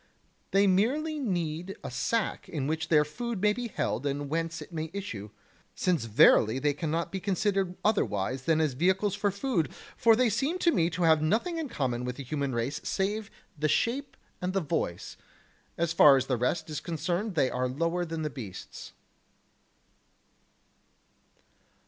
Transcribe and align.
They 0.49 0.65
merely 0.65 1.19
need 1.19 1.77
a 1.83 1.91
sack 1.91 2.49
in 2.49 2.65
which 2.65 2.87
their 2.87 3.05
food 3.05 3.39
may 3.39 3.53
be 3.53 3.67
held 3.67 4.03
and 4.07 4.29
whence 4.31 4.59
it 4.59 4.73
may 4.73 4.89
issue, 4.93 5.29
since 5.75 6.05
verily 6.05 6.57
they 6.57 6.73
cannot 6.73 7.11
be 7.11 7.19
considered 7.19 7.77
otherwise 7.85 8.45
than 8.45 8.59
as 8.59 8.73
vehicles 8.73 9.13
for 9.13 9.29
food, 9.29 9.71
for 9.95 10.15
they 10.15 10.27
seem 10.27 10.57
to 10.57 10.71
me 10.71 10.89
to 10.89 11.03
have 11.03 11.21
nothing 11.21 11.59
in 11.59 11.69
common 11.69 12.03
with 12.03 12.15
the 12.15 12.23
human 12.23 12.51
race 12.55 12.81
save 12.83 13.29
the 13.55 13.69
shape 13.69 14.17
and 14.41 14.53
the 14.53 14.59
voice; 14.59 15.17
as 15.77 15.93
far 15.93 16.17
as 16.17 16.25
the 16.25 16.35
rest 16.35 16.67
is 16.71 16.79
concerned 16.79 17.35
they 17.35 17.51
are 17.51 17.67
lower 17.67 18.03
than 18.03 18.23
the 18.23 18.31
beasts. 18.31 18.93